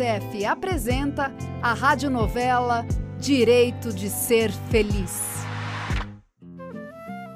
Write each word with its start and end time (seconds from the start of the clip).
Unicef 0.00 0.46
apresenta 0.46 1.30
a 1.62 1.74
radionovela 1.74 2.86
Direito 3.18 3.92
de 3.92 4.08
Ser 4.08 4.50
Feliz. 4.50 5.44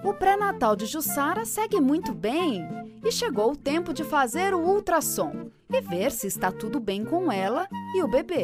O 0.03 0.15
pré-natal 0.15 0.75
de 0.75 0.87
Jussara 0.87 1.45
segue 1.45 1.79
muito 1.79 2.15
bem 2.15 2.67
e 3.05 3.13
chegou 3.13 3.53
o 3.53 3.57
tempo 3.57 3.93
de 3.93 4.03
fazer 4.03 4.55
o 4.55 4.61
ultrassom 4.61 5.51
e 5.71 5.81
ver 5.83 6.11
se 6.11 6.27
está 6.27 6.51
tudo 6.51 6.81
bem 6.81 7.05
com 7.05 7.31
ela 7.31 7.69
e 7.95 8.03
o 8.03 8.09
bebê. 8.09 8.43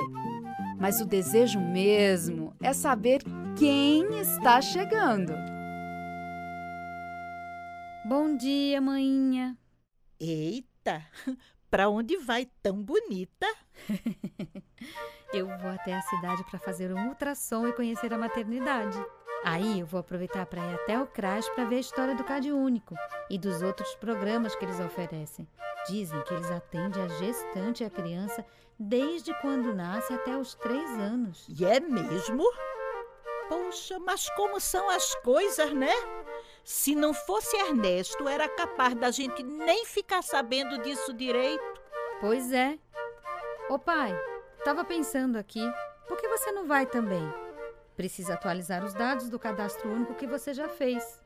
Mas 0.78 1.00
o 1.00 1.06
desejo 1.06 1.59
mesmo 1.59 2.55
é 2.60 2.74
saber 2.74 3.23
quem 3.59 4.20
está 4.20 4.60
chegando. 4.60 5.32
Bom 8.05 8.37
dia, 8.37 8.82
maninha. 8.82 9.56
Eita, 10.20 11.02
para 11.70 11.88
onde 11.88 12.16
vai 12.16 12.47
tão 12.62 12.83
bonita? 12.83 13.47
eu 15.33 15.47
vou 15.47 15.70
até 15.70 15.95
a 15.95 16.02
cidade 16.02 16.42
para 16.45 16.59
fazer 16.59 16.92
um 16.92 17.09
ultrassom 17.09 17.69
e 17.69 17.73
conhecer 17.73 18.12
a 18.12 18.19
maternidade. 18.19 18.98
Aí 19.45 19.80
eu 19.80 19.87
vou 19.87 20.01
aproveitar 20.01 20.45
para 20.47 20.61
ir 20.61 20.75
até 20.75 21.01
o 21.01 21.06
CRAS 21.06 21.48
para 21.51 21.64
ver 21.64 21.77
a 21.77 21.80
história 21.80 22.14
do 22.14 22.25
Cade 22.25 22.52
Único 22.52 22.95
e 23.30 23.38
dos 23.38 23.62
outros 23.62 23.95
programas 23.95 24.55
que 24.55 24.64
eles 24.64 24.80
oferecem. 24.80 25.48
Dizem 25.88 26.23
que 26.25 26.34
eles 26.34 26.51
atendem 26.51 27.02
a 27.02 27.09
gestante 27.09 27.83
e 27.83 27.87
a 27.87 27.91
criança 27.91 28.45
desde 28.78 29.33
quando 29.41 29.75
nasce 29.75 30.12
até 30.12 30.37
os 30.37 30.55
três 30.55 30.91
anos. 30.98 31.47
E 31.48 31.64
é 31.64 31.80
mesmo? 31.80 32.45
Poxa, 33.48 33.98
mas 33.98 34.28
como 34.31 34.61
são 34.61 34.91
as 34.91 35.14
coisas, 35.16 35.72
né? 35.72 35.92
Se 36.64 36.94
não 36.94 37.12
fosse 37.12 37.56
Ernesto, 37.56 38.28
era 38.28 38.48
capaz 38.48 38.94
da 38.94 39.11
gente 39.11 39.42
nem 39.42 39.84
ficar 39.84 40.22
sabendo 40.22 40.78
disso 40.83 41.12
direito. 41.12 41.80
Pois 42.20 42.53
é. 42.53 42.78
Ô 43.69 43.78
pai, 43.78 44.14
estava 44.58 44.84
pensando 44.84 45.36
aqui, 45.36 45.62
por 46.06 46.16
que 46.19 46.28
você 46.28 46.53
não 46.53 46.66
vai 46.66 46.86
também? 46.86 47.22
Precisa 47.97 48.34
atualizar 48.34 48.84
os 48.84 48.94
dados 48.94 49.28
do 49.28 49.38
cadastro 49.38 49.91
único 49.91 50.14
que 50.14 50.27
você 50.27 50.55
já 50.55 50.69
fez. 50.69 51.20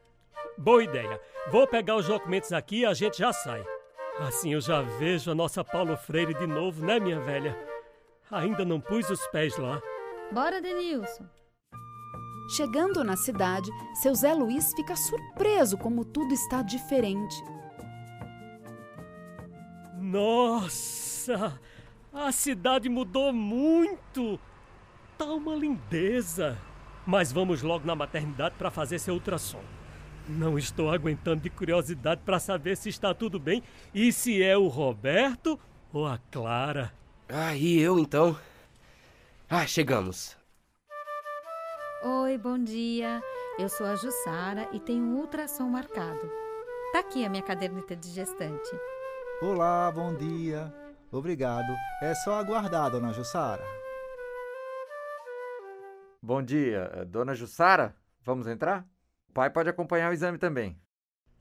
Boa 0.58 0.82
ideia. 0.82 1.20
Vou 1.50 1.66
pegar 1.66 1.96
os 1.96 2.06
documentos 2.06 2.52
aqui 2.52 2.80
e 2.80 2.86
a 2.86 2.94
gente 2.94 3.18
já 3.18 3.32
sai. 3.32 3.64
Assim 4.18 4.52
eu 4.52 4.60
já 4.60 4.82
vejo 4.82 5.30
a 5.30 5.34
nossa 5.34 5.64
Paulo 5.64 5.96
Freire 5.96 6.34
de 6.34 6.46
novo, 6.46 6.84
né, 6.84 7.00
minha 7.00 7.20
velha? 7.20 7.56
Ainda 8.30 8.64
não 8.64 8.80
pus 8.80 9.10
os 9.10 9.26
pés 9.28 9.56
lá. 9.56 9.82
Bora, 10.30 10.60
Denilson. 10.60 11.26
Chegando 12.48 13.02
na 13.02 13.16
cidade, 13.16 13.70
seu 13.94 14.14
Zé 14.14 14.34
Luiz 14.34 14.72
fica 14.74 14.94
surpreso 14.94 15.78
como 15.78 16.04
tudo 16.04 16.34
está 16.34 16.62
diferente. 16.62 17.34
Nossa! 19.98 21.58
A 22.12 22.30
cidade 22.30 22.88
mudou 22.88 23.32
muito! 23.32 24.38
Tá 25.16 25.24
uma 25.24 25.54
lindeza! 25.54 26.58
Mas 27.06 27.32
vamos 27.32 27.62
logo 27.62 27.86
na 27.86 27.94
maternidade 27.94 28.54
para 28.56 28.70
fazer 28.70 28.98
seu 28.98 29.14
ultrassom. 29.14 29.62
Não 30.28 30.58
estou 30.58 30.90
aguentando 30.90 31.42
de 31.42 31.50
curiosidade 31.50 32.20
para 32.24 32.38
saber 32.38 32.76
se 32.76 32.88
está 32.88 33.12
tudo 33.14 33.38
bem 33.38 33.62
e 33.94 34.12
se 34.12 34.42
é 34.42 34.56
o 34.56 34.68
Roberto 34.68 35.58
ou 35.92 36.06
a 36.06 36.18
Clara. 36.30 36.92
Ah, 37.28 37.56
e 37.56 37.78
eu 37.78 37.98
então? 37.98 38.36
Ah, 39.48 39.66
chegamos. 39.66 40.36
Oi, 42.06 42.36
bom 42.36 42.58
dia. 42.62 43.22
Eu 43.58 43.66
sou 43.66 43.86
a 43.86 43.96
Jussara 43.96 44.68
e 44.74 44.78
tenho 44.78 45.02
um 45.02 45.20
ultrassom 45.20 45.70
marcado. 45.70 46.20
Tá 46.92 46.98
aqui 46.98 47.24
a 47.24 47.30
minha 47.30 47.42
caderneta 47.42 47.96
de 47.96 48.10
gestante. 48.10 48.68
Olá, 49.40 49.90
bom 49.90 50.14
dia. 50.14 50.70
Obrigado. 51.10 51.74
É 52.02 52.14
só 52.16 52.34
aguardar, 52.34 52.90
dona 52.90 53.10
Jussara. 53.10 53.64
Bom 56.20 56.42
dia, 56.42 56.90
eh, 56.92 57.06
dona 57.06 57.34
Jussara. 57.34 57.96
Vamos 58.20 58.46
entrar? 58.46 58.86
O 59.30 59.32
pai 59.32 59.48
pode 59.48 59.70
acompanhar 59.70 60.10
o 60.10 60.12
exame 60.12 60.36
também. 60.36 60.78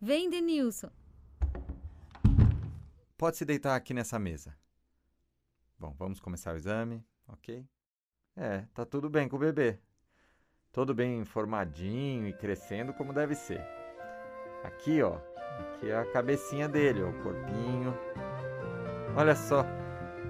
Vem, 0.02 0.30
Denilson. 0.30 0.92
Pode 3.18 3.36
se 3.36 3.44
deitar 3.44 3.76
aqui 3.76 3.94
nessa 3.94 4.18
mesa. 4.18 4.56
Bom, 5.78 5.94
vamos 6.00 6.22
começar 6.22 6.54
o 6.54 6.58
exame, 6.58 7.06
ok? 7.28 7.68
É, 8.34 8.62
tá 8.74 8.86
tudo 8.86 9.10
bem 9.10 9.28
com 9.28 9.36
o 9.36 9.40
bebê. 9.40 9.78
Todo 10.74 10.96
bem 10.96 11.24
formadinho 11.24 12.28
e 12.28 12.34
crescendo 12.34 12.94
como 12.94 13.14
deve 13.14 13.36
ser. 13.36 13.62
Aqui, 14.64 15.04
ó. 15.04 15.18
Aqui 15.76 15.92
é 15.92 15.96
a 15.96 16.12
cabecinha 16.12 16.68
dele, 16.68 17.04
ó, 17.04 17.10
o 17.10 17.22
corpinho. 17.22 17.96
Olha 19.16 19.36
só. 19.36 19.64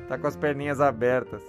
Tá 0.10 0.18
com 0.18 0.28
as 0.28 0.36
perninhas 0.36 0.82
abertas. 0.82 1.42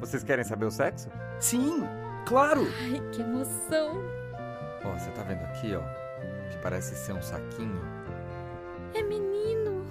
Vocês 0.00 0.24
querem 0.24 0.44
saber 0.44 0.64
o 0.66 0.70
sexo? 0.70 1.08
Sim, 1.38 1.84
claro! 2.26 2.62
Ai, 2.82 3.00
que 3.12 3.22
emoção! 3.22 4.02
Ó, 4.84 4.98
você 4.98 5.12
tá 5.12 5.22
vendo 5.22 5.44
aqui, 5.44 5.76
ó? 5.76 5.82
Que 6.50 6.58
parece 6.60 6.96
ser 6.96 7.12
um 7.12 7.22
saquinho. 7.22 7.80
É 8.94 9.02
menino! 9.02 9.84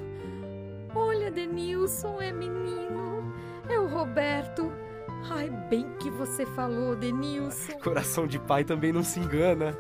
Olha, 0.94 1.32
Denilson, 1.32 2.22
é 2.22 2.34
menino! 2.34 3.34
É 3.70 3.80
o 3.80 3.88
Roberto! 3.88 4.70
Ai, 5.30 5.50
bem 5.70 5.90
que 6.00 6.10
você 6.10 6.46
falou, 6.46 6.96
Denilson. 6.96 7.74
Coração 7.84 8.26
de 8.26 8.40
pai 8.40 8.64
também 8.64 8.94
não 8.94 9.04
se 9.04 9.20
engana. 9.20 9.76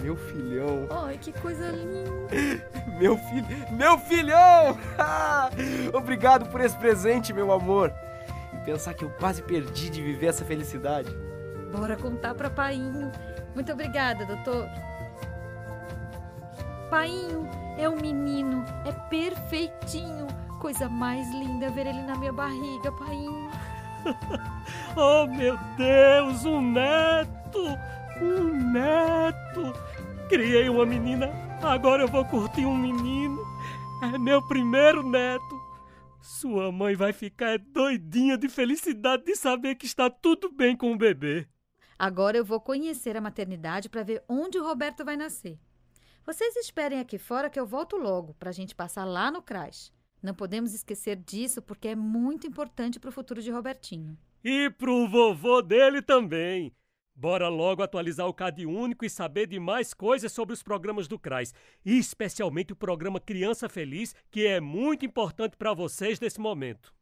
Meu 0.00 0.16
filhão. 0.16 0.88
Ai, 0.90 1.18
que 1.18 1.32
coisa 1.32 1.70
linda. 1.70 2.10
meu 2.98 3.16
filho, 3.16 3.46
meu 3.72 3.98
filhão! 3.98 4.78
Obrigado 5.94 6.50
por 6.50 6.60
esse 6.60 6.76
presente, 6.76 7.32
meu 7.32 7.52
amor. 7.52 7.92
E 8.52 8.64
pensar 8.64 8.94
que 8.94 9.04
eu 9.04 9.10
quase 9.10 9.42
perdi 9.42 9.90
de 9.90 10.02
viver 10.02 10.26
essa 10.26 10.44
felicidade. 10.44 11.10
Bora 11.72 11.96
contar 11.96 12.34
para 12.34 12.50
Painho. 12.50 13.10
Muito 13.54 13.72
obrigada, 13.72 14.24
doutor. 14.24 14.68
Painho 16.90 17.48
é 17.78 17.88
um 17.88 17.96
menino, 17.96 18.64
é 18.84 18.92
perfeitinho. 19.08 20.26
Coisa 20.60 20.88
mais 20.88 21.28
linda 21.30 21.70
ver 21.70 21.86
ele 21.86 22.02
na 22.02 22.16
minha 22.16 22.32
barriga, 22.32 22.90
Painho. 22.92 23.50
oh, 24.96 25.26
meu 25.26 25.56
Deus, 25.76 26.44
um 26.44 26.60
neto! 26.60 27.64
Um 28.20 28.72
neto! 28.72 29.72
Criei 30.28 30.68
uma 30.68 30.86
menina, 30.86 31.30
agora 31.62 32.02
eu 32.02 32.08
vou 32.08 32.24
curtir 32.24 32.66
um 32.66 32.76
menino. 32.76 33.40
É 34.02 34.18
meu 34.18 34.46
primeiro 34.46 35.02
neto. 35.08 35.62
Sua 36.20 36.72
mãe 36.72 36.94
vai 36.94 37.12
ficar 37.12 37.58
doidinha 37.58 38.36
de 38.36 38.48
felicidade 38.48 39.24
de 39.24 39.36
saber 39.36 39.74
que 39.74 39.86
está 39.86 40.08
tudo 40.08 40.50
bem 40.50 40.76
com 40.76 40.92
o 40.92 40.96
bebê. 40.96 41.46
Agora 41.98 42.36
eu 42.36 42.44
vou 42.44 42.60
conhecer 42.60 43.16
a 43.16 43.20
maternidade 43.20 43.88
para 43.88 44.02
ver 44.02 44.22
onde 44.28 44.58
o 44.58 44.64
Roberto 44.64 45.04
vai 45.04 45.16
nascer. 45.16 45.58
Vocês 46.26 46.56
esperem 46.56 47.00
aqui 47.00 47.18
fora 47.18 47.50
que 47.50 47.60
eu 47.60 47.66
volto 47.66 47.96
logo 47.96 48.34
para 48.34 48.48
a 48.48 48.52
gente 48.52 48.74
passar 48.74 49.04
lá 49.04 49.30
no 49.30 49.42
CRAS. 49.42 49.92
Não 50.24 50.32
podemos 50.32 50.72
esquecer 50.72 51.16
disso 51.16 51.60
porque 51.60 51.88
é 51.88 51.94
muito 51.94 52.46
importante 52.46 52.98
para 52.98 53.10
o 53.10 53.12
futuro 53.12 53.42
de 53.42 53.50
Robertinho. 53.50 54.16
E 54.42 54.70
para 54.70 54.90
o 54.90 55.06
vovô 55.06 55.60
dele 55.60 56.00
também. 56.00 56.72
Bora 57.14 57.46
logo 57.50 57.82
atualizar 57.82 58.26
o 58.26 58.32
CAD 58.32 58.64
único 58.64 59.04
e 59.04 59.10
saber 59.10 59.46
de 59.46 59.60
mais 59.60 59.92
coisas 59.92 60.32
sobre 60.32 60.54
os 60.54 60.62
programas 60.62 61.06
do 61.06 61.18
CRAS, 61.18 61.52
e 61.84 61.98
especialmente 61.98 62.72
o 62.72 62.76
programa 62.76 63.20
Criança 63.20 63.68
Feliz, 63.68 64.14
que 64.30 64.46
é 64.46 64.62
muito 64.62 65.04
importante 65.04 65.58
para 65.58 65.74
vocês 65.74 66.18
nesse 66.18 66.40
momento. 66.40 66.94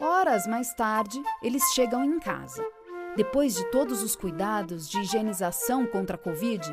Horas 0.00 0.48
mais 0.48 0.74
tarde, 0.74 1.22
eles 1.40 1.62
chegam 1.72 2.04
em 2.04 2.18
casa. 2.18 2.68
Depois 3.16 3.54
de 3.54 3.64
todos 3.70 4.02
os 4.02 4.16
cuidados 4.16 4.90
de 4.90 4.98
higienização 4.98 5.86
contra 5.86 6.16
a 6.16 6.18
Covid, 6.18 6.68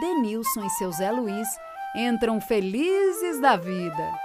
Denilson 0.00 0.66
e 0.66 0.70
seu 0.70 0.90
Zé 0.90 1.12
Luiz 1.12 1.46
entram 1.94 2.40
felizes 2.40 3.40
da 3.40 3.56
vida. 3.56 4.23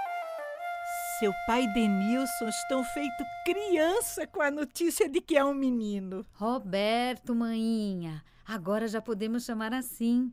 Seu 1.20 1.34
pai 1.46 1.66
Denilson 1.74 2.48
estão 2.48 2.82
feito 2.82 3.24
criança 3.44 4.26
com 4.26 4.40
a 4.40 4.50
notícia 4.50 5.06
de 5.06 5.20
que 5.20 5.36
é 5.36 5.44
um 5.44 5.52
menino. 5.52 6.24
Roberto, 6.32 7.34
maninha, 7.34 8.24
agora 8.42 8.88
já 8.88 9.02
podemos 9.02 9.44
chamar 9.44 9.74
assim. 9.74 10.32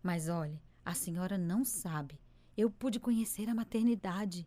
Mas 0.00 0.28
olhe, 0.28 0.62
a 0.84 0.94
senhora 0.94 1.36
não 1.36 1.64
sabe. 1.64 2.20
Eu 2.56 2.70
pude 2.70 3.00
conhecer 3.00 3.50
a 3.50 3.54
maternidade. 3.54 4.46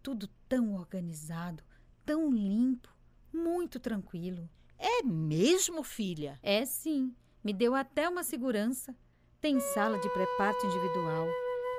Tudo 0.00 0.28
tão 0.48 0.74
organizado, 0.74 1.64
tão 2.04 2.30
limpo, 2.30 2.88
muito 3.32 3.80
tranquilo. 3.80 4.48
É 4.78 5.02
mesmo, 5.02 5.82
filha? 5.82 6.38
É 6.40 6.64
sim. 6.64 7.12
Me 7.42 7.52
deu 7.52 7.74
até 7.74 8.08
uma 8.08 8.22
segurança. 8.22 8.94
Tem 9.40 9.58
sala 9.58 9.98
de 9.98 10.08
pré-parto 10.10 10.64
individual 10.64 11.26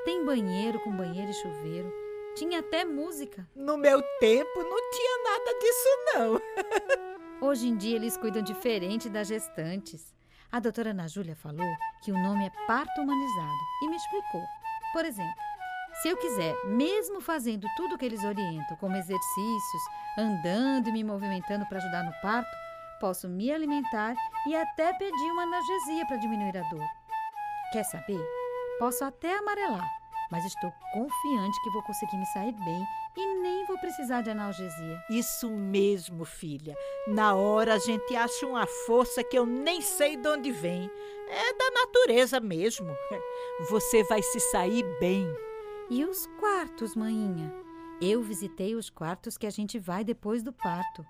tem 0.08 0.24
banheiro 0.24 0.80
com 0.86 0.96
banheiro 0.96 1.30
e 1.30 1.34
chuveiro. 1.34 2.07
Tinha 2.38 2.60
até 2.60 2.86
música. 2.86 3.48
No 3.56 3.78
meu 3.78 4.02
tempo 4.20 4.60
não 4.60 4.92
tinha 4.92 5.24
nada 5.24 5.60
disso, 5.60 5.90
não. 6.14 6.42
Hoje 7.50 7.68
em 7.68 7.76
dia 7.76 7.96
eles 7.96 8.16
cuidam 8.18 8.44
diferente 8.44 9.10
das 9.10 9.28
gestantes. 9.28 10.14
A 10.52 10.60
doutora 10.60 10.92
Ana 10.92 11.08
Júlia 11.08 11.36
falou 11.36 11.68
que 12.04 12.12
o 12.12 12.18
nome 12.18 12.46
é 12.46 12.52
parto 12.68 13.02
humanizado 13.02 13.58
e 13.84 13.90
me 13.90 13.96
explicou. 13.96 14.44
Por 14.94 15.04
exemplo, 15.04 15.34
Se 16.04 16.10
eu 16.10 16.18
quiser, 16.18 16.54
mesmo 16.66 17.20
fazendo 17.20 17.68
tudo 17.76 17.96
o 17.96 17.98
que 17.98 18.06
eles 18.06 18.24
orientam, 18.24 18.78
como 18.78 18.96
exercícios, 18.96 19.84
andando 20.16 20.90
e 20.90 20.92
me 20.92 21.04
movimentando 21.04 21.66
para 21.66 21.80
ajudar 21.80 22.04
no 22.04 22.14
parto, 22.22 22.56
posso 23.00 23.28
me 23.28 23.52
alimentar 23.52 24.16
e 24.48 24.56
até 24.56 24.94
pedir 24.94 25.32
uma 25.32 25.42
analgesia 25.44 26.06
para 26.06 26.18
diminuir 26.18 26.56
a 26.56 26.62
dor. 26.70 26.86
Quer 27.74 27.84
saber? 27.84 28.24
Posso 28.78 29.04
até 29.04 29.38
amarelar, 29.40 29.90
mas 30.32 30.46
estou 30.46 30.72
confiante 30.94 31.62
que 31.64 31.70
vou 31.72 31.84
conseguir 31.84 32.18
me 32.18 32.26
sair 32.28 32.54
bem 32.54 32.84
e 33.16 33.42
nem 33.42 33.66
vou 33.66 33.78
precisar 33.80 34.22
de 34.22 34.30
analgesia. 34.30 35.04
Isso 35.10 35.50
mesmo, 35.50 36.26
filha. 36.26 36.76
Na 37.08 37.36
hora 37.36 37.76
a 37.76 37.80
gente 37.80 38.16
acha 38.16 38.46
uma 38.46 38.66
força 38.86 39.24
que 39.24 39.38
eu 39.38 39.46
nem 39.46 39.82
sei 39.82 40.18
de 40.18 40.28
onde 40.28 40.52
vem. 40.52 40.90
É 41.30 41.54
da 41.54 41.72
natureza 41.72 42.40
mesmo. 42.40 42.88
Você 43.70 44.04
vai 44.04 44.22
se 44.22 44.40
sair 44.40 44.84
bem. 45.00 45.28
E 45.90 46.04
os 46.06 46.28
quartos, 46.40 46.96
maninha? 46.96 47.54
Eu 48.02 48.22
visitei 48.22 48.76
os 48.76 48.90
quartos 48.90 49.38
que 49.38 49.48
a 49.48 49.50
gente 49.50 49.80
vai 49.80 50.04
depois 50.04 50.44
do 50.44 50.54
parto. 50.54 51.06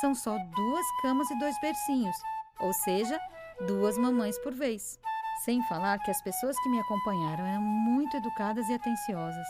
São 0.00 0.14
só 0.14 0.36
duas 0.36 0.86
camas 1.02 1.30
e 1.30 1.38
dois 1.38 1.54
bercinhos, 1.60 2.16
ou 2.58 2.72
seja, 2.72 3.18
duas 3.66 3.96
mamães 3.98 4.38
por 4.38 4.52
vez. 4.52 4.98
Sem 5.44 5.62
falar 5.64 5.98
que 5.98 6.10
as 6.10 6.22
pessoas 6.22 6.56
que 6.60 6.68
me 6.68 6.78
acompanharam 6.80 7.44
eram 7.44 7.62
muito 7.62 8.16
educadas 8.16 8.68
e 8.68 8.74
atenciosas. 8.74 9.46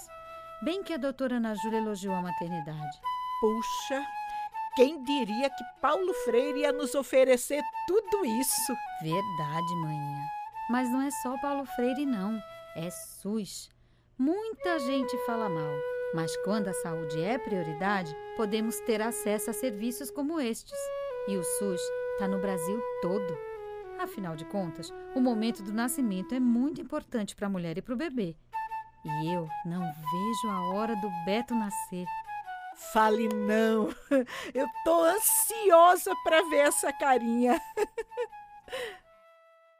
Bem 0.62 0.82
que 0.82 0.94
a 0.94 0.96
doutora 0.96 1.36
Ana 1.36 1.54
Júlia 1.54 1.78
elogiou 1.78 2.14
a 2.14 2.22
maternidade. 2.22 3.00
Puxa, 3.40 4.06
quem 4.74 5.02
diria 5.02 5.50
que 5.50 5.64
Paulo 5.80 6.14
Freire 6.24 6.60
ia 6.60 6.72
nos 6.72 6.94
oferecer 6.94 7.62
tudo 7.86 8.24
isso? 8.24 8.72
Verdade, 9.02 9.74
maninha. 9.82 10.24
Mas 10.70 10.88
não 10.88 11.02
é 11.02 11.10
só 11.10 11.36
Paulo 11.38 11.66
Freire, 11.66 12.06
não. 12.06 12.40
É 12.74 12.88
SUS. 12.90 13.68
Muita 14.16 14.78
gente 14.78 15.18
fala 15.26 15.48
mal, 15.48 15.74
mas 16.14 16.34
quando 16.44 16.68
a 16.68 16.74
saúde 16.74 17.20
é 17.20 17.36
prioridade, 17.36 18.16
podemos 18.36 18.78
ter 18.80 19.02
acesso 19.02 19.50
a 19.50 19.52
serviços 19.52 20.10
como 20.10 20.40
estes. 20.40 20.78
E 21.28 21.36
o 21.36 21.42
SUS 21.42 21.80
está 22.14 22.28
no 22.28 22.38
Brasil 22.38 22.80
todo. 23.02 23.51
Afinal 24.02 24.34
de 24.34 24.44
contas, 24.44 24.92
o 25.14 25.20
momento 25.20 25.62
do 25.62 25.72
nascimento 25.72 26.34
é 26.34 26.40
muito 26.40 26.80
importante 26.80 27.36
para 27.36 27.46
a 27.46 27.50
mulher 27.50 27.78
e 27.78 27.82
para 27.82 27.94
o 27.94 27.96
bebê. 27.96 28.34
E 29.04 29.32
eu 29.32 29.48
não 29.64 29.80
vejo 29.80 30.50
a 30.50 30.74
hora 30.74 30.96
do 30.96 31.08
Beto 31.24 31.54
nascer. 31.54 32.04
Fale 32.92 33.28
não. 33.28 33.90
Eu 34.52 34.66
tô 34.84 35.04
ansiosa 35.04 36.12
para 36.24 36.42
ver 36.48 36.66
essa 36.66 36.92
carinha. 36.92 37.60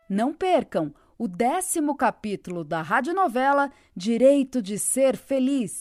Não 0.09 0.35
percam 0.35 0.95
o 1.19 1.27
décimo 1.27 1.97
capítulo 1.97 2.63
da 2.63 2.83
radionovela 2.83 3.73
Direito 3.97 4.61
de 4.61 4.79
Ser 4.79 5.17
Feliz. 5.17 5.81